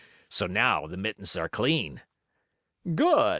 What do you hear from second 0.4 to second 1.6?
now the mittens are